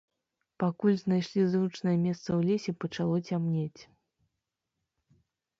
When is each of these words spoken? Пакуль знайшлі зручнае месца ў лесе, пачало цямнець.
Пакуль 0.61 0.95
знайшлі 1.01 1.43
зручнае 1.51 1.93
месца 2.05 2.23
ў 2.37 2.41
лесе, 2.49 2.71
пачало 2.85 3.21
цямнець. 3.33 3.87